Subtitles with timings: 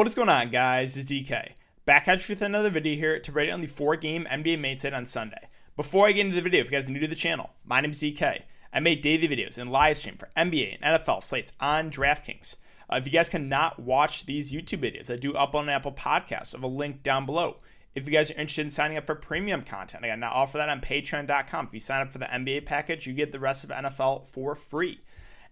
[0.00, 0.96] What is going on, guys?
[0.96, 1.50] It's DK.
[1.84, 4.78] Back at you with another video here to break down the four game NBA main
[4.78, 5.44] slate on Sunday.
[5.76, 7.82] Before I get into the video, if you guys are new to the channel, my
[7.82, 8.44] name is DK.
[8.72, 12.56] I make daily videos and live stream for NBA and NFL slates on DraftKings.
[12.90, 16.54] Uh, if you guys cannot watch these YouTube videos, I do up on Apple Podcasts.
[16.54, 17.58] I have a link down below.
[17.94, 20.70] If you guys are interested in signing up for premium content, I now offer that
[20.70, 21.66] on patreon.com.
[21.66, 24.54] If you sign up for the NBA package, you get the rest of NFL for
[24.54, 24.98] free.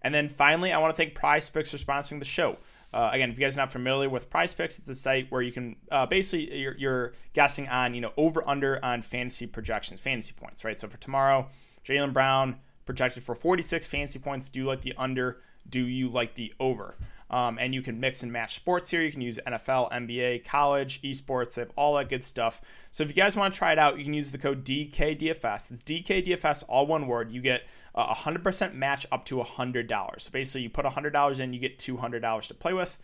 [0.01, 2.57] And then finally, I want to thank Prize Picks for sponsoring the show.
[2.91, 5.41] Uh, again, if you guys are not familiar with Prize Picks, it's a site where
[5.41, 10.01] you can uh, basically you're, you're, guessing on you know over under on fantasy projections,
[10.01, 10.77] fantasy points, right?
[10.77, 11.49] So for tomorrow,
[11.85, 14.49] Jaylen Brown projected for 46 fantasy points.
[14.49, 15.41] Do you like the under?
[15.69, 16.95] Do you like the over?
[17.29, 19.03] Um, and you can mix and match sports here.
[19.03, 22.61] You can use NFL, NBA, college, esports, they have all that good stuff.
[22.91, 25.71] So if you guys want to try it out, you can use the code DKDFS.
[25.71, 27.31] It's DKDFS, all one word.
[27.31, 30.21] You get a 100% match up to $100.
[30.21, 32.97] So basically, you put $100 in, you get $200 to play with.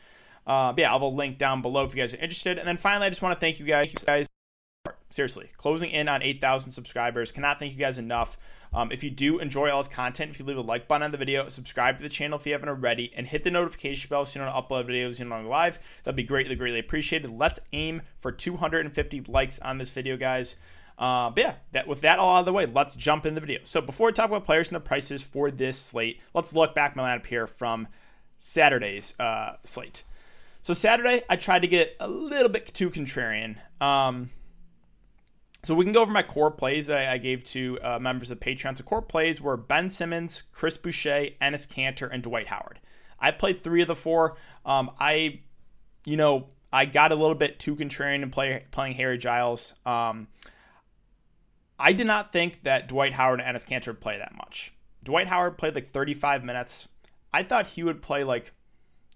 [0.47, 2.57] Uh, yeah, I'll have a link down below if you guys are interested.
[2.57, 3.93] And then finally, I just want to thank you guys.
[3.93, 4.27] guys
[5.09, 7.31] seriously, closing in on 8,000 subscribers.
[7.31, 8.37] Cannot thank you guys enough.
[8.75, 11.11] Um, if you do enjoy all this content, if you leave a like button on
[11.11, 14.25] the video, subscribe to the channel if you haven't already, and hit the notification bell
[14.25, 15.79] so you don't upload videos you know live.
[16.03, 17.31] That'd be greatly, greatly appreciated.
[17.31, 20.57] Let's aim for 250 likes on this video, guys.
[20.97, 23.41] Uh, but yeah, that, with that all out of the way, let's jump in the
[23.41, 23.59] video.
[23.63, 26.95] So before we talk about players and the prices for this slate, let's look back
[26.95, 27.87] my lineup here from
[28.37, 30.03] Saturday's uh, slate.
[30.61, 33.57] So Saturday, I tried to get a little bit too contrarian.
[33.81, 34.29] Um,
[35.65, 38.39] so we can go over my core plays I, I gave to uh, members of
[38.39, 38.77] Patreon.
[38.77, 42.79] So core plays were Ben Simmons, Chris Boucher, Enes Kanter, and Dwight Howard.
[43.19, 44.37] I played three of the four.
[44.63, 45.39] Um, I,
[46.05, 49.73] you know, I got a little bit too contrarian in play, playing Harry Giles.
[49.87, 50.27] Um,
[51.79, 54.71] I did not think that Dwight Howard and Enes Kanter would play that much.
[55.03, 56.87] Dwight Howard played like 35 minutes.
[57.33, 58.53] I thought he would play like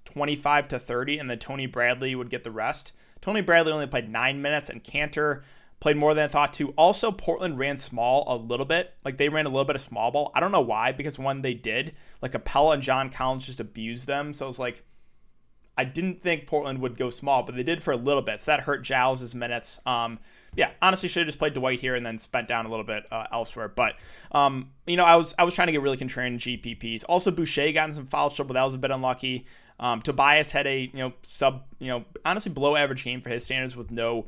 [0.06, 2.94] 25 to 30 and then Tony Bradley would get the rest.
[3.22, 5.44] Tony Bradley only played nine minutes and Kanter
[5.80, 6.70] played more than I thought to.
[6.72, 8.94] Also, Portland ran small a little bit.
[9.06, 10.32] Like they ran a little bit of small ball.
[10.34, 14.08] I don't know why, because when they did, like Capela and John Collins just abused
[14.08, 14.34] them.
[14.34, 14.84] So it's like
[15.78, 18.42] I didn't think Portland would go small, but they did for a little bit.
[18.42, 19.80] So that hurt Giles' minutes.
[19.86, 20.20] Um,
[20.54, 23.06] yeah, honestly, should have just played Dwight here and then spent down a little bit
[23.12, 23.70] uh, elsewhere.
[23.70, 23.96] But
[24.34, 27.06] um, you know, I was I was trying to get really contrarian GPPs.
[27.08, 28.56] Also, Boucher got in some foul trouble.
[28.56, 29.46] That was a bit unlucky.
[29.80, 33.46] Um, Tobias had a you know sub you know honestly below average game for his
[33.46, 34.26] standards with no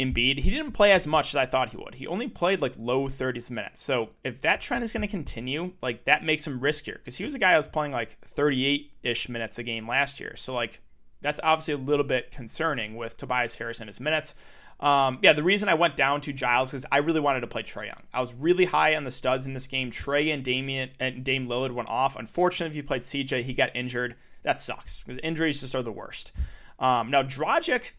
[0.00, 0.38] Embiid.
[0.38, 1.94] He didn't play as much as I thought he would.
[1.94, 3.82] He only played like low 30s minutes.
[3.82, 7.24] So if that trend is going to continue, like that makes him riskier because he
[7.24, 10.34] was a guy that was playing like 38 ish minutes a game last year.
[10.36, 10.80] So like
[11.20, 14.34] that's obviously a little bit concerning with Tobias Harris and his minutes.
[14.80, 17.62] Um, yeah, the reason I went down to Giles is I really wanted to play
[17.62, 18.02] Trae Young.
[18.14, 19.90] I was really high on the studs in this game.
[19.90, 22.16] Trey and Damian and Dame Lillard went off.
[22.16, 24.16] Unfortunately, if you played CJ, he got injured.
[24.42, 26.32] That sucks because injuries just are the worst.
[26.78, 27.90] Um, now Dragic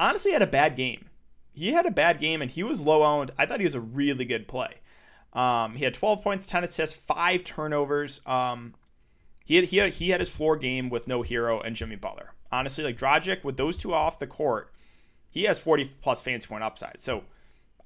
[0.00, 1.06] honestly had a bad game.
[1.58, 3.30] He had a bad game and he was low owned.
[3.38, 4.74] I thought he was a really good play.
[5.32, 8.20] Um, he had 12 points, 10 assists, five turnovers.
[8.26, 8.74] Um,
[9.44, 12.32] he had, he had he had his floor game with no Herro and Jimmy Butler.
[12.50, 14.72] Honestly, like Dragic with those two off the court
[15.30, 17.00] he has 40 plus fancy point upside.
[17.00, 17.24] So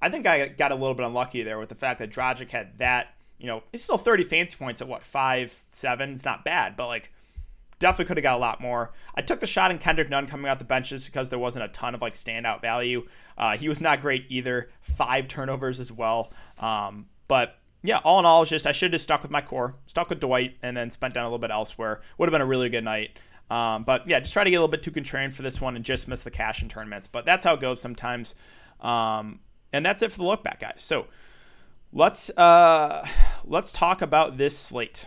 [0.00, 2.78] I think I got a little bit unlucky there with the fact that Dragic had
[2.78, 3.14] that.
[3.38, 6.12] You know, it's still 30 fancy points at what five seven.
[6.12, 7.12] It's not bad, but like
[7.82, 8.92] definitely could have got a lot more.
[9.14, 11.68] I took the shot in Kendrick Nunn coming out the benches because there wasn't a
[11.68, 13.06] ton of like standout value.
[13.36, 14.70] Uh, he was not great either.
[14.80, 16.32] Five turnovers as well.
[16.58, 19.74] Um, but yeah, all in all, it's just I should have stuck with my core,
[19.86, 22.00] stuck with Dwight, and then spent down a little bit elsewhere.
[22.16, 23.16] Would have been a really good night.
[23.50, 25.76] Um, but yeah, just try to get a little bit too contrarian for this one
[25.76, 27.06] and just miss the cash in tournaments.
[27.06, 28.34] But that's how it goes sometimes.
[28.80, 29.40] Um,
[29.72, 30.76] and that's it for the look back, guys.
[30.78, 31.06] So
[31.92, 33.06] let's uh,
[33.44, 35.06] let's talk about this slate.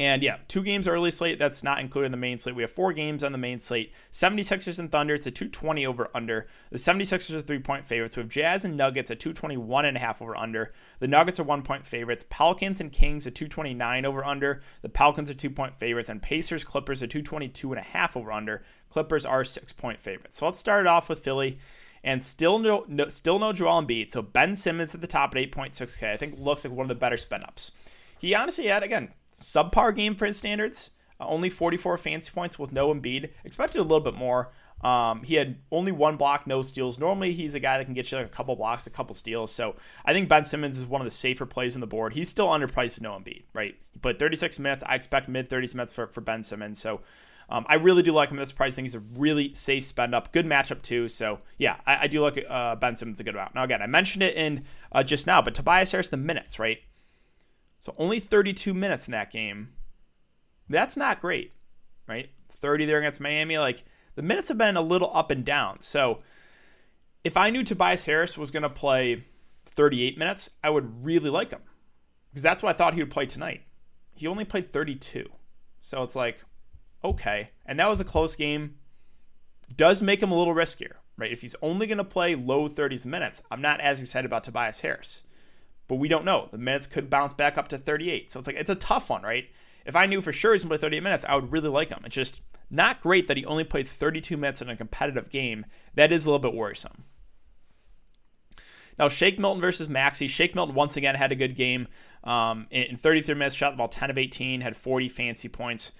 [0.00, 1.38] And yeah, two games early slate.
[1.38, 2.56] That's not included in the main slate.
[2.56, 5.12] We have four games on the main slate 76ers and Thunder.
[5.12, 6.46] It's a 220 over under.
[6.70, 8.16] The 76ers are three point favorites.
[8.16, 10.72] We have Jazz and Nuggets at 221 and a half over under.
[11.00, 12.24] The Nuggets are one point favorites.
[12.30, 14.62] Pelicans and Kings at 229 over under.
[14.80, 16.08] The Pelicans are two point favorites.
[16.08, 18.62] And Pacers, Clippers are 222 and a half over under.
[18.88, 20.38] Clippers are six point favorites.
[20.38, 21.58] So let's start it off with Philly.
[22.02, 24.10] And still no, no still no Joel Embiid.
[24.10, 26.10] So Ben Simmons at the top at 8.6K.
[26.10, 27.72] I think looks like one of the better spin ups.
[28.20, 30.90] He honestly had, again, subpar game for his standards.
[31.18, 33.30] Uh, only 44 fancy points with no Embiid.
[33.44, 34.48] Expected a little bit more.
[34.82, 36.98] Um, he had only one block, no steals.
[36.98, 39.52] Normally, he's a guy that can get you like a couple blocks, a couple steals.
[39.52, 42.14] So I think Ben Simmons is one of the safer plays on the board.
[42.14, 43.78] He's still underpriced with no Embiid, right?
[43.92, 44.82] He played 36 minutes.
[44.86, 46.78] I expect mid 30s minutes for, for Ben Simmons.
[46.78, 47.02] So
[47.50, 48.74] um, I really do like him at this price.
[48.74, 50.32] I think he's a really safe spend up.
[50.32, 51.08] Good matchup, too.
[51.08, 53.54] So yeah, I, I do like uh, Ben Simmons a good amount.
[53.54, 56.78] Now, again, I mentioned it in uh, just now, but Tobias Harris, the minutes, right?
[57.80, 59.70] So only 32 minutes in that game.
[60.68, 61.52] That's not great,
[62.06, 62.30] right?
[62.50, 63.58] 30 there against Miami.
[63.58, 63.84] Like
[64.14, 65.80] the minutes have been a little up and down.
[65.80, 66.18] So
[67.24, 69.24] if I knew Tobias Harris was going to play
[69.64, 71.62] 38 minutes, I would really like him
[72.30, 73.62] because that's what I thought he would play tonight.
[74.14, 75.26] He only played 32.
[75.80, 76.38] So it's like,
[77.02, 77.50] okay.
[77.64, 78.76] And that was a close game.
[79.74, 81.32] Does make him a little riskier, right?
[81.32, 84.80] If he's only going to play low 30s minutes, I'm not as excited about Tobias
[84.80, 85.22] Harris.
[85.90, 86.46] But we don't know.
[86.52, 88.30] The minutes could bounce back up to 38.
[88.30, 89.50] So it's like, it's a tough one, right?
[89.84, 91.90] If I knew for sure he's going to play 38 minutes, I would really like
[91.90, 91.98] him.
[92.04, 95.66] It's just not great that he only played 32 minutes in a competitive game.
[95.96, 97.06] That is a little bit worrisome.
[99.00, 100.28] Now, Shake Milton versus Maxey.
[100.28, 101.88] Shake Milton once again had a good game.
[102.22, 105.90] Um, in 33 minutes, shot the ball 10 of 18, had 40 fancy points.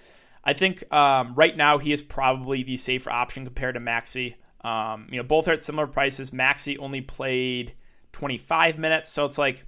[0.45, 4.37] I think um, right now he is probably the safer option compared to Maxey.
[4.61, 6.33] Um, you know, both are at similar prices.
[6.33, 7.75] Maxey only played
[8.13, 9.65] 25 minutes, so it's like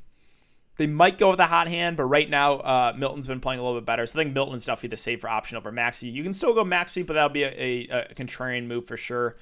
[0.77, 3.63] they might go with a hot hand, but right now uh, Milton's been playing a
[3.63, 4.07] little bit better.
[4.07, 6.09] So I think Milton's definitely the safer option over Maxey.
[6.09, 9.37] You can still go Maxey, but that'll be a, a, a contrarian move for sure.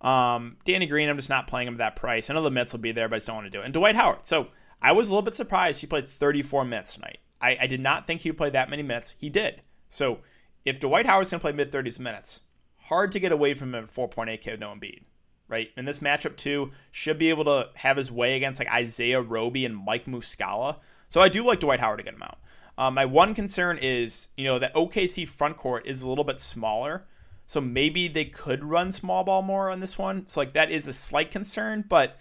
[0.00, 2.28] Um, Danny Green, I'm just not playing him at that price.
[2.28, 3.66] I know the minutes will be there, but I just don't want to do it.
[3.66, 4.26] And Dwight Howard.
[4.26, 4.48] So
[4.80, 7.18] I was a little bit surprised he played 34 minutes tonight.
[7.40, 9.14] I, I did not think he would play that many minutes.
[9.18, 9.62] He did.
[9.88, 10.18] So
[10.64, 12.40] if Dwight Howard's going to play mid 30s minutes,
[12.76, 15.02] hard to get away from him at 4.8K with no Embiid,
[15.48, 15.70] right?
[15.76, 19.64] And this matchup, too, should be able to have his way against like Isaiah Roby
[19.64, 20.78] and Mike Muscala.
[21.08, 22.38] So I do like Dwight Howard to get him out.
[22.78, 26.40] Um, my one concern is, you know, that OKC front court is a little bit
[26.40, 27.02] smaller.
[27.46, 30.26] So maybe they could run small ball more on this one.
[30.26, 32.16] So like that is a slight concern, but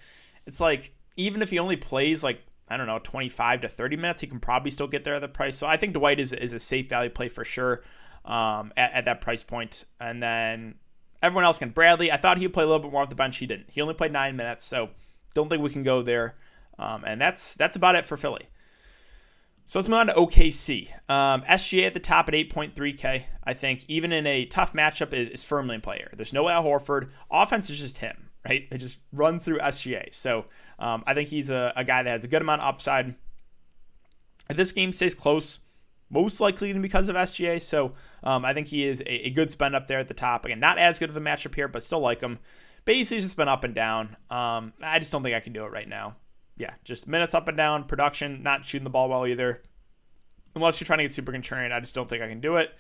[0.46, 4.22] it's like even if he only plays like I don't know 25 to 30 minutes,
[4.22, 5.58] he can probably still get there at the price.
[5.58, 7.84] So I think Dwight is is a safe value play for sure
[8.26, 9.86] um, at, at that price point.
[10.00, 10.76] And then
[11.22, 12.12] everyone else can Bradley.
[12.12, 13.38] I thought he would play a little bit more off the bench.
[13.38, 13.70] He didn't.
[13.70, 14.90] He only played nine minutes, so
[15.34, 16.36] don't think we can go there.
[16.80, 18.48] Um, and that's that's about it for Philly.
[19.66, 20.90] So let's move on to OKC.
[21.10, 23.24] Um, SGA at the top at 8.3K.
[23.44, 26.12] I think even in a tough matchup is, is firmly in player.
[26.14, 27.12] There's no Al Horford.
[27.32, 28.68] Offense is just him, right?
[28.70, 30.14] It just runs through SGA.
[30.14, 30.46] So
[30.78, 33.16] um, I think he's a, a, guy that has a good amount of upside.
[34.50, 35.60] If this game stays close,
[36.12, 37.62] most likely because of SGA.
[37.62, 37.94] So
[38.24, 40.46] um, I think he is a, a, good spend up there at the top.
[40.46, 42.38] Again, not as good of a matchup here, but still like him.
[42.86, 44.16] Bazley, just been up and down.
[44.30, 46.16] Um, I just don't think I can do it right now
[46.62, 49.62] yeah, just minutes up and down, production, not shooting the ball well either.
[50.56, 52.76] Unless you're trying to get super contrarian, I just don't think I can do it.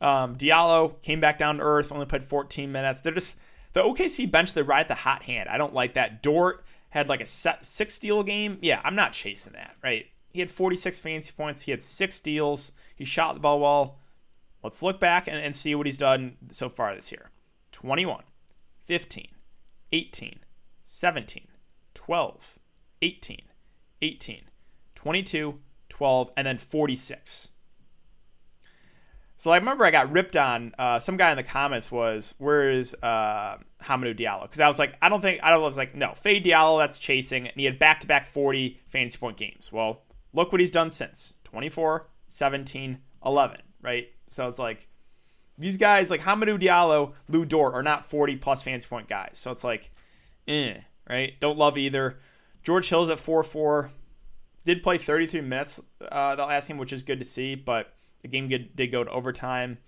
[0.00, 3.00] Um, Diallo came back down to earth, only played 14 minutes.
[3.00, 3.38] They're just
[3.72, 4.52] the OKC bench.
[4.52, 5.48] They ride the hot hand.
[5.48, 6.22] I don't like that.
[6.22, 8.58] Dort had like a set, six steal game.
[8.62, 9.74] Yeah, I'm not chasing that.
[9.82, 10.06] Right?
[10.34, 11.62] He had 46 fantasy points.
[11.62, 12.72] He had six steals.
[12.96, 14.00] He shot the ball well.
[14.64, 17.30] Let's look back and, and see what he's done so far this year
[17.70, 18.24] 21,
[18.84, 19.28] 15,
[19.92, 20.40] 18,
[20.82, 21.46] 17,
[21.94, 22.58] 12,
[23.02, 23.38] 18,
[24.02, 24.40] 18,
[24.96, 25.54] 22,
[25.88, 27.48] 12, and then 46.
[29.36, 30.74] So I remember I got ripped on.
[30.76, 34.80] Uh, some guy in the comments was, "Where is uh, Hamidou Diallo?" Because I was
[34.80, 37.54] like, I don't think I, don't, I was like, no, Fade Diallo, that's chasing, and
[37.54, 39.70] he had back-to-back 40 fantasy point games.
[39.72, 40.00] Well,
[40.34, 44.08] look what he's done since 24, 17, 11, right?
[44.28, 44.88] So it's like
[45.56, 49.30] these guys like Hamidou Diallo, Lu Dort are not 40 plus fantasy point guys.
[49.34, 49.90] So it's like,
[50.46, 50.74] eh,
[51.08, 51.32] right?
[51.40, 52.18] Don't love either.
[52.62, 53.90] George Hill's at 4 4.
[54.64, 58.28] Did play 33 minutes uh, the last game, which is good to see, but the
[58.28, 59.78] game did go to overtime.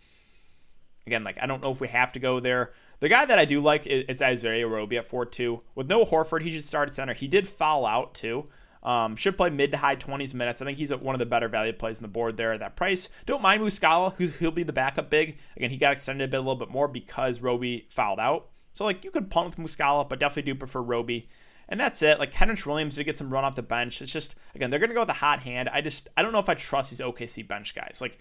[1.07, 2.73] Again, like I don't know if we have to go there.
[3.01, 5.63] The guy that I do like is, is Isaiah Roby at 4 2.
[5.75, 7.15] With no Horford, he should start at center.
[7.15, 8.45] He did foul out too.
[8.87, 10.63] Um, should play mid to high 20s minutes.
[10.63, 12.77] I think he's one of the better value plays on the board there at that
[12.77, 13.09] price.
[13.27, 15.39] Don't mind Muscala, who's he'll be the backup big.
[15.57, 18.49] Again, he got extended a bit a little bit more because Roby fouled out.
[18.75, 21.29] So like you could punt with Muscala, but definitely do prefer Roby.
[21.69, 22.21] And that's it.
[22.21, 24.01] Like Kenrich Williams did get some run off the bench.
[24.01, 25.69] It's just again they're gonna go with a hot hand.
[25.69, 27.99] I just I don't know if I trust these OKC bench guys.
[28.01, 28.19] Like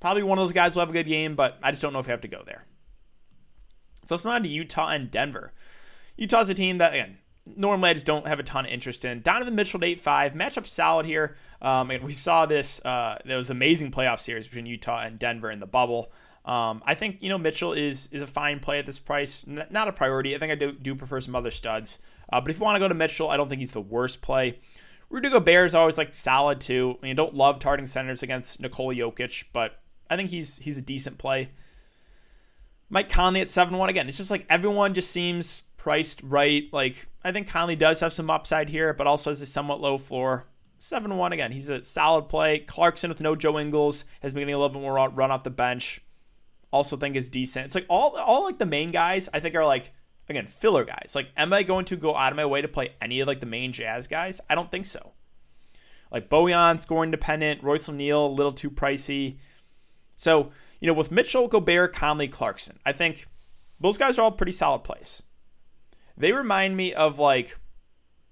[0.00, 2.00] probably one of those guys will have a good game, but I just don't know
[2.00, 2.64] if you have to go there.
[4.02, 5.52] So let's move on to Utah and Denver.
[6.16, 9.20] Utah's a team that again normally I just don't have a ton of interest in.
[9.20, 10.32] Donovan Mitchell at 8 5.
[10.34, 11.36] Matchup solid here.
[11.60, 15.50] Um, and we saw this, uh, there was amazing playoff series between Utah and Denver
[15.50, 16.12] in the bubble.
[16.44, 19.44] Um, I think, you know, Mitchell is is a fine play at this price.
[19.46, 20.34] N- not a priority.
[20.34, 22.00] I think I do, do prefer some other studs.
[22.32, 24.22] Uh, but if you want to go to Mitchell, I don't think he's the worst
[24.22, 24.58] play.
[25.08, 26.98] Rudy Gobert is always like solid too.
[27.00, 29.76] I mean, don't love targeting centers against Nikola Jokic, but
[30.10, 31.50] I think he's he's a decent play.
[32.88, 34.08] Mike Conley at 7 1 again.
[34.08, 36.64] It's just like everyone just seems priced right.
[36.72, 39.98] Like, I think Conley does have some upside here, but also has a somewhat low
[39.98, 40.46] floor.
[40.78, 41.52] 7 1 again.
[41.52, 42.58] He's a solid play.
[42.58, 45.50] Clarkson with no Joe Ingles has been getting a little bit more run off the
[45.50, 46.00] bench.
[46.72, 47.66] Also think is decent.
[47.66, 49.92] It's like all all like the main guys I think are like
[50.28, 51.12] again, filler guys.
[51.14, 53.40] Like, am I going to go out of my way to play any of like
[53.40, 54.40] the main Jazz guys?
[54.50, 55.12] I don't think so.
[56.10, 57.62] Like Bojan, scoring dependent.
[57.62, 59.38] Royce O'Neal a little too pricey.
[60.16, 60.48] So
[60.80, 63.28] you know, with Mitchell, Gobert, Conley, Clarkson, I think
[63.78, 65.22] those guys are all pretty solid plays.
[66.16, 67.56] They remind me of like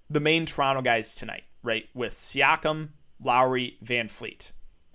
[0.09, 1.89] the main Toronto guys tonight, right?
[1.95, 2.91] With Siakam,
[3.23, 4.53] Lowry, VanVleet.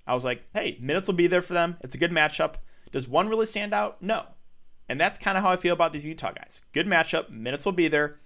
[0.08, 1.78] I was like, hey, minutes will be there for them.
[1.82, 2.56] It's a good matchup.
[2.92, 4.02] Does one really stand out?
[4.02, 4.26] No.
[4.88, 6.62] And that's kind of how I feel about these Utah guys.
[6.74, 7.30] Good matchup.
[7.30, 8.20] Minutes will be there.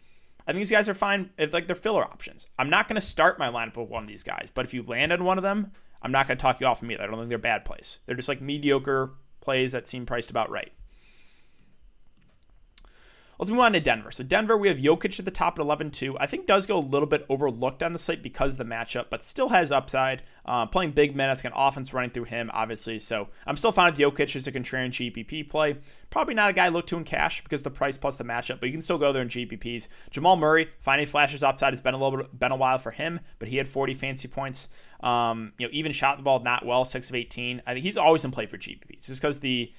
[0.45, 2.47] I think these guys are fine if like they're filler options.
[2.57, 4.83] I'm not going to start my lineup with one of these guys, but if you
[4.83, 6.97] land on one of them, I'm not going to talk you off of me.
[6.97, 7.99] I don't think they're bad plays.
[8.05, 9.11] They're just like mediocre
[9.41, 10.71] plays that seem priced about right.
[13.39, 14.11] Let's move on to Denver.
[14.11, 16.17] So Denver, we have Jokic at the top at 11-2.
[16.19, 19.05] I think does go a little bit overlooked on the slate because of the matchup,
[19.09, 20.23] but still has upside.
[20.45, 22.99] Uh, playing big minutes, got offense running through him, obviously.
[22.99, 25.77] So I'm still fine with Jokic as a contrarian GPP play.
[26.09, 28.59] Probably not a guy I look to in cash because the price plus the matchup,
[28.59, 29.87] but you can still go there in GPPs.
[30.11, 33.21] Jamal Murray, finding flashes upside It's been a little bit been a while for him,
[33.37, 34.67] but he had 40 fancy points.
[34.99, 37.61] Um, you know, even shot the ball not well, six of 18.
[37.65, 39.71] I think he's always in play for GPPs just because the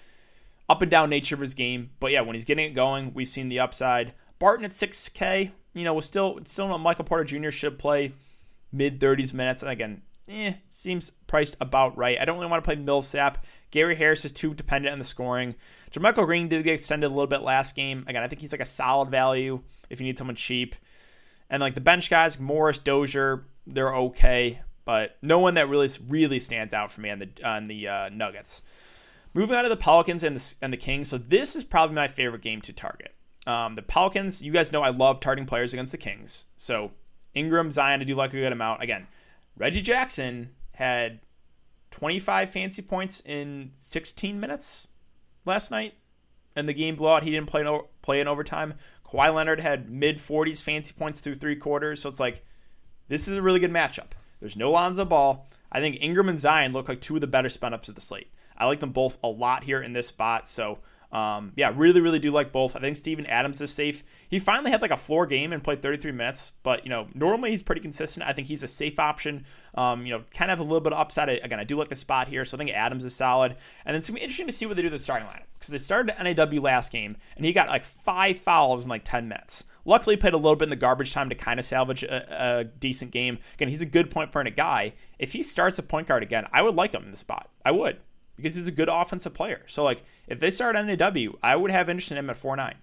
[0.71, 1.91] up and down nature of his game.
[1.99, 4.15] But yeah, when he's getting it going, we've seen the upside.
[4.39, 7.51] Barton at 6K, you know, was still still not Michael Porter Jr.
[7.51, 8.13] should play
[8.73, 9.63] mid 30s minutes.
[9.63, 12.19] And again, eh, seems priced about right.
[12.21, 13.45] I don't really want to play Millsap.
[13.73, 15.57] Gary Harris is too dependent on the scoring.
[15.91, 18.05] JaMychal Green did get extended a little bit last game.
[18.07, 19.61] Again, I think he's like a solid value
[19.91, 20.77] if you need someone cheap.
[21.51, 26.39] And like the bench guys, Morris, Dozier, they're okay, but no one that really really
[26.39, 28.63] stands out for me on the on the uh, Nuggets.
[29.33, 31.09] Moving on to the Pelicans and the, and the Kings.
[31.09, 33.15] So this is probably my favorite game to target.
[33.47, 36.47] Um, the Pelicans, you guys know I love targeting players against the Kings.
[36.57, 36.91] So
[37.35, 38.83] Ingram, Zion, I do like a good amount.
[38.83, 39.07] Again,
[39.57, 41.21] Reggie Jackson had
[41.91, 44.89] 25 fancy points in 16 minutes
[45.45, 45.95] last night,
[46.57, 47.23] and the game blew out.
[47.23, 48.75] He didn't play in, play in overtime.
[49.07, 52.01] Kawhi Leonard had mid 40s fancy points through three quarters.
[52.01, 52.45] So it's like
[53.09, 54.13] this is a really good matchup.
[54.41, 55.49] There's no Lonzo Ball.
[55.73, 58.01] I think Ingram and Zion look like two of the better spin ups of the
[58.01, 58.31] slate.
[58.61, 60.49] I like them both a lot here in this spot.
[60.49, 60.79] So,
[61.13, 62.77] um, yeah, really, really do like both.
[62.77, 64.05] I think Steven Adams is safe.
[64.29, 67.51] He finally had like a floor game and played 33 minutes, but you know, normally
[67.51, 68.25] he's pretty consistent.
[68.27, 69.45] I think he's a safe option.
[69.75, 71.29] Um, you know, kind of a little bit of upside.
[71.29, 73.53] Again, I do like the spot here, so I think Adams is solid.
[73.85, 75.47] And then it's gonna be interesting to see what they do with the starting lineup
[75.55, 79.27] because they started NAW last game and he got like five fouls in like 10
[79.27, 79.65] minutes.
[79.85, 82.65] Luckily, played a little bit in the garbage time to kind of salvage a, a
[82.65, 83.39] decent game.
[83.55, 84.93] Again, he's a good point per minute guy.
[85.19, 87.49] If he starts a point guard again, I would like him in the spot.
[87.65, 87.99] I would
[88.41, 89.63] because he's a good offensive player.
[89.67, 92.77] So like if they start NAW, I would have interest in him at four nine.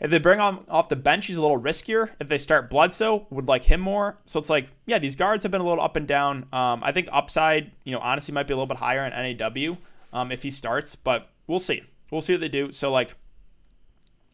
[0.00, 2.10] If they bring him off the bench, he's a little riskier.
[2.18, 4.18] If they start Bledsoe, would like him more.
[4.26, 6.46] So it's like, yeah, these guards have been a little up and down.
[6.52, 9.76] Um, I think upside, you know, honestly might be a little bit higher in NAW
[10.12, 11.82] um, if he starts, but we'll see.
[12.10, 12.72] We'll see what they do.
[12.72, 13.14] So like,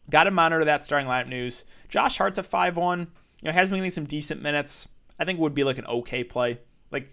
[0.09, 1.65] got to monitor that starting lineup news.
[1.89, 3.07] Josh Hart's at five one.
[3.41, 4.87] You know, has been getting some decent minutes.
[5.19, 6.59] I think would be like an okay play.
[6.91, 7.09] Like,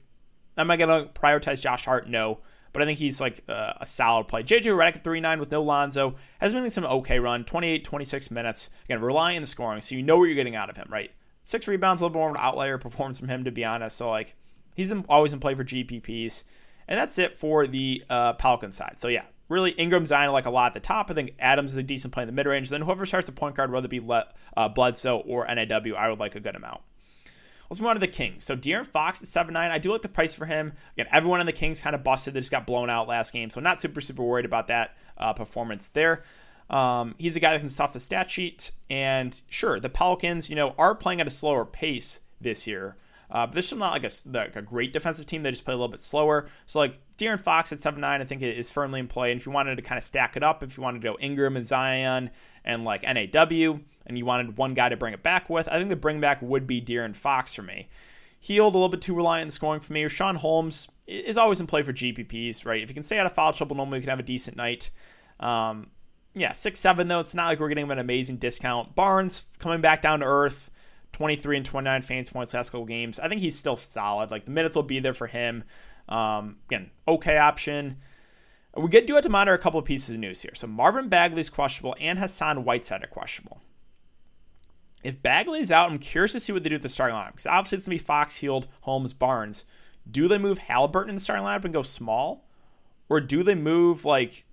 [0.57, 2.09] am I gonna prioritize Josh Hart?
[2.09, 2.41] No
[2.79, 4.45] but I think he's like uh, a solid play.
[4.45, 8.71] JJ Redick at 3-9 with no Lonzo has been some okay run, 28, 26 minutes.
[8.85, 11.11] Again, relying on the scoring, so you know what you're getting out of him, right?
[11.43, 13.97] Six rebounds, a little more of an outlier performance from him, to be honest.
[13.97, 14.37] So like
[14.77, 16.45] he's in, always in play for GPPs,
[16.87, 19.01] and that's it for the uh, Pelican side.
[19.01, 21.11] So yeah, really Ingram Zion like a lot at the top.
[21.11, 22.69] I think Adams is a decent play in the mid range.
[22.69, 26.09] Then whoever starts the point guard, whether it be Le- uh, Bledsoe or NAW, I
[26.09, 26.83] would like a good amount.
[27.69, 28.45] Let's move on to the Kings.
[28.45, 29.71] So De'Aaron Fox at 7 9.
[29.71, 30.73] I do like the price for him.
[30.95, 32.35] Again, everyone on the Kings kind of busted.
[32.35, 33.51] They just got blown out last game.
[33.51, 36.23] So not super, super worried about that uh, performance there.
[36.71, 38.71] Um, he's a guy that can stuff the stat sheet.
[38.89, 42.97] And sure, the Pelicans, you know, are playing at a slower pace this year.
[43.31, 45.43] Uh, but they're still not like a, like a great defensive team.
[45.43, 46.49] They just play a little bit slower.
[46.67, 49.31] So like De'Aaron Fox at 7 9, I think is firmly in play.
[49.31, 51.17] And if you wanted to kind of stack it up, if you wanted to go
[51.21, 52.31] Ingram and Zion
[52.65, 55.91] and like NAW, and you wanted one guy to bring it back with, I think
[55.91, 57.89] the bring back would be De'Aaron Fox for me.
[58.41, 60.03] Hield a little bit too reliant on scoring for me.
[60.05, 62.83] Richaun Holmes is always in play for GPPs, right?
[62.83, 64.91] If you can stay out of foul trouble, normally you can have a decent night.
[65.41, 65.89] Um,
[66.35, 67.21] yeah, six seven though.
[67.21, 68.95] It's not like we're getting an amazing discount.
[68.95, 70.71] Barnes coming back down to earth.
[71.13, 73.19] 23 and 29 fantasy points last couple games.
[73.19, 74.31] I think he's still solid.
[74.31, 75.65] Like the minutes will be there for him.
[76.09, 77.99] Um, again, okay option.
[78.77, 80.55] We get do have to monitor a couple of pieces of news here.
[80.55, 83.61] So Marvin Bagley's questionable and Hassan Whiteside are questionable.
[85.03, 87.47] If Bagley's out, I'm curious to see what they do with the starting lineup because
[87.47, 89.65] obviously it's gonna be Fox, Hield, Holmes, Barnes.
[90.11, 92.49] Do they move Halliburton in the starting lineup and go small,
[93.09, 94.45] or do they move like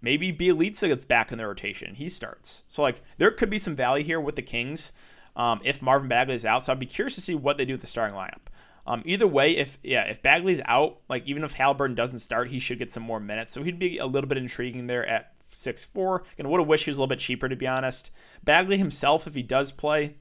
[0.00, 1.94] maybe Bjelica gets back in the rotation?
[1.94, 2.64] He starts.
[2.66, 4.92] So like there could be some value here with the Kings
[5.40, 6.66] um, if Marvin Bagley is out.
[6.66, 8.50] So I'd be curious to see what they do with the starting lineup.
[8.86, 12.58] Um, either way, if yeah, if Bagley's out, like even if Halliburton doesn't start, he
[12.58, 13.52] should get some more minutes.
[13.52, 16.24] So he'd be a little bit intriguing there at six four.
[16.36, 18.10] And would have wished he was a little bit cheaper to be honest.
[18.44, 20.16] Bagley himself, if he does play,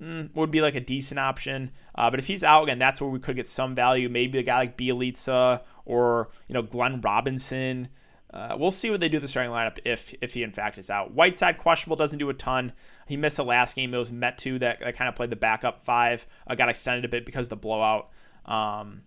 [0.00, 1.70] mm, would be like a decent option.
[1.94, 4.08] Uh, but if he's out again, that's where we could get some value.
[4.08, 7.88] Maybe a guy like Bjelica or you know Glenn Robinson.
[8.32, 10.88] Uh, we'll see what they do the starting lineup if if he in fact is
[10.88, 11.12] out.
[11.12, 12.72] Whiteside questionable doesn't do a ton.
[13.06, 13.92] He missed the last game.
[13.92, 16.26] It was Metu that, that kind of played the backup five.
[16.46, 18.10] Uh, got extended a bit because of the blowout.
[18.46, 19.02] Um,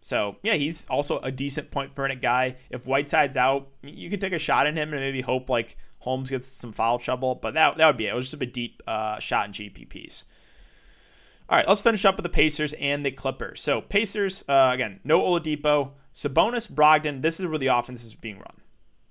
[0.00, 2.56] so yeah, he's also a decent point per minute guy.
[2.70, 6.30] If Whiteside's out, you could take a shot in him and maybe hope like Holmes
[6.30, 7.34] gets some foul trouble.
[7.34, 8.12] But that that would be it.
[8.12, 10.24] It was just a deep uh, shot in GPPs.
[11.48, 13.60] All right, let's finish up with the Pacers and the Clippers.
[13.60, 17.22] So Pacers uh, again, no Oladipo, Sabonis, Brogdon.
[17.22, 18.54] This is where the offense is being run.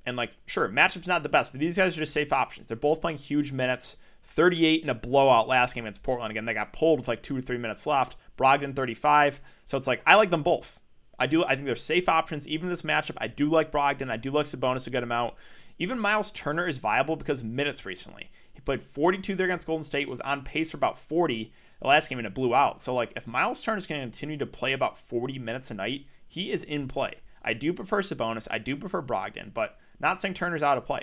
[0.06, 2.68] And like, sure, matchup's not the best, but these guys are just safe options.
[2.68, 3.98] They're both playing huge minutes.
[4.24, 6.32] 38 in a blowout last game against Portland.
[6.32, 8.16] Again, they got pulled with like two or three minutes left.
[8.38, 9.42] Brogdon 35.
[9.66, 10.80] So it's like I like them both.
[11.20, 11.44] I do.
[11.44, 12.48] I think they're safe options.
[12.48, 14.12] Even this matchup, I do like Brogdon.
[14.12, 15.36] I do like Sabonis a good amount.
[15.80, 18.32] Even Miles Turner is viable because minutes recently.
[18.54, 20.08] He played 42 there against Golden State.
[20.08, 22.82] Was on pace for about 40 the last game and it blew out.
[22.82, 25.74] So like if Miles Turner is going to continue to play about 40 minutes a
[25.74, 27.16] night, he is in play.
[27.44, 28.48] I do prefer Sabonis.
[28.50, 31.02] I do prefer Brogdon, but not saying Turner's out of play.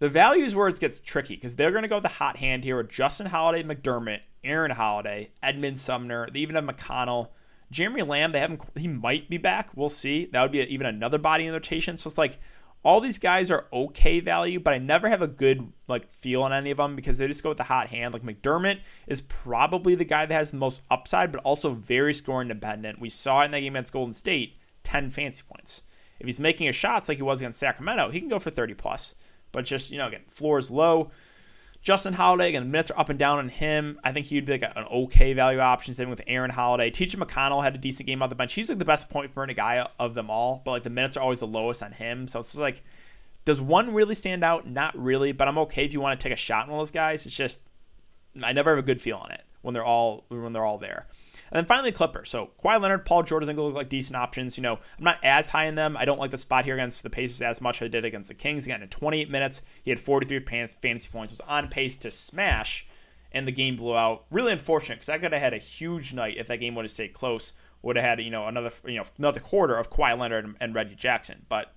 [0.00, 2.38] The value is where it gets tricky because they're going to go with the hot
[2.38, 6.28] hand here with Justin Holiday, McDermott, Aaron Holiday, Edmond Sumner.
[6.32, 7.28] They even have McConnell.
[7.70, 8.60] Jeremy Lamb, they haven't.
[8.76, 9.70] He might be back.
[9.76, 10.26] We'll see.
[10.26, 11.96] That would be even another body in rotation.
[11.96, 12.40] So it's like
[12.84, 16.52] all these guys are okay value, but I never have a good like feel on
[16.52, 18.12] any of them because they just go with the hot hand.
[18.12, 22.48] Like McDermott is probably the guy that has the most upside, but also very scoring
[22.48, 23.00] dependent.
[23.00, 25.82] We saw in that game against Golden State, 10 fancy points.
[26.20, 28.74] If he's making his shots like he was against Sacramento, he can go for 30
[28.74, 29.14] plus.
[29.50, 31.10] But just, you know, again, floor is low.
[31.84, 34.00] Justin Holiday, and the minutes are up and down on him.
[34.02, 35.92] I think he'd be like an okay value option.
[35.92, 36.88] Same with Aaron Holiday.
[36.88, 37.18] T.J.
[37.18, 38.54] McConnell had a decent game on the bench.
[38.54, 41.18] He's like the best point per minute guy of them all, but like the minutes
[41.18, 42.26] are always the lowest on him.
[42.26, 42.82] So it's like,
[43.44, 44.66] does one really stand out?
[44.66, 46.86] Not really, but I'm okay if you want to take a shot on one of
[46.86, 47.26] those guys.
[47.26, 47.60] It's just
[48.42, 51.06] I never have a good feel on it when they're all when they're all there.
[51.50, 52.30] And then finally, Clippers.
[52.30, 54.56] So Kawhi Leonard, Paul George, I think look like decent options.
[54.56, 55.96] You know, I'm not as high in them.
[55.96, 58.28] I don't like the spot here against the Pacers as much as I did against
[58.28, 58.66] the Kings.
[58.66, 61.32] Again, in 28 minutes, he had 43 fantasy points.
[61.32, 62.86] Was on pace to smash,
[63.32, 64.24] and the game blew out.
[64.30, 66.92] Really unfortunate because I could have had a huge night if that game would have
[66.92, 67.52] stayed close.
[67.82, 70.94] Would have had you know another you know another quarter of Kawhi Leonard and Reggie
[70.94, 71.44] Jackson.
[71.48, 71.72] But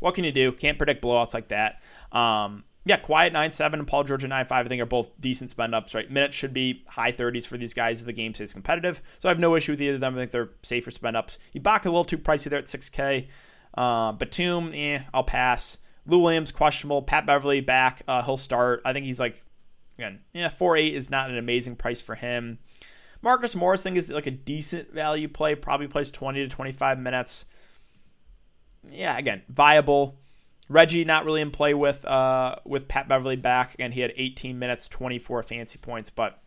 [0.00, 0.52] what can you do?
[0.52, 1.80] Can't predict blowouts like that.
[2.12, 5.18] Um, yeah, Kawhi 9 7 and Paul George at 9 5, I think are both
[5.18, 6.10] decent spend ups, right?
[6.10, 9.02] Minutes should be high 30s for these guys if the game stays competitive.
[9.18, 10.14] So I have no issue with either of them.
[10.14, 11.38] I think they're safer spend ups.
[11.54, 13.28] Ibaka a little too pricey there at 6K.
[13.76, 15.78] Uh, Batum, eh, I'll pass.
[16.06, 17.00] Lou Williams, questionable.
[17.00, 18.02] Pat Beverley back.
[18.06, 18.82] Uh, he'll start.
[18.84, 19.42] I think he's like,
[19.98, 22.58] again, yeah, 4 8 is not an amazing price for him.
[23.22, 25.54] Marcus Morris, I think, is like a decent value play.
[25.54, 27.46] Probably plays 20 to 25 minutes.
[28.90, 30.18] Yeah, again, viable.
[30.68, 34.58] Reggie not really in play with uh, with Pat Beverley back, and he had 18
[34.58, 36.10] minutes, 24 fancy points.
[36.10, 36.40] But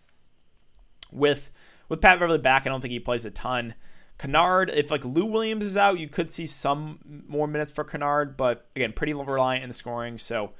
[1.12, 1.52] with
[1.90, 3.76] with Pat Beverley back, I don't think he plays a ton.
[4.18, 8.36] Kennard, if like Lou Williams is out, you could see some more minutes for Kennard,
[8.36, 10.18] but again, pretty reliant in the scoring.
[10.18, 10.54] So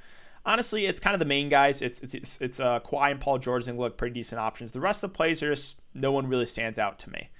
[0.46, 1.82] honestly, it's kind of the main guys.
[1.82, 3.64] It's it's it's, it's uh, Kawhi and Paul George.
[3.64, 4.70] They look pretty decent options.
[4.70, 7.30] The rest of the plays are just no one really stands out to me.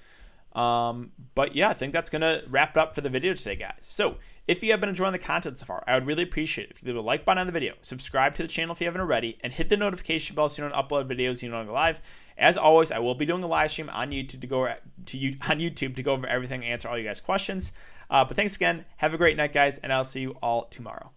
[0.59, 3.55] Um, but yeah, I think that's going to wrap it up for the video today,
[3.55, 3.77] guys.
[3.79, 6.75] So if you have been enjoying the content so far, I would really appreciate it
[6.75, 8.87] if you leave a like button on the video, subscribe to the channel if you
[8.87, 12.01] haven't already, and hit the notification bell so you don't upload videos you go live.
[12.37, 14.73] As always, I will be doing a live stream on YouTube to go
[15.05, 17.71] to you on YouTube to go over everything, and answer all you guys' questions.
[18.09, 18.85] Uh, but thanks again.
[18.97, 21.11] Have a great night, guys, and I'll see you all tomorrow.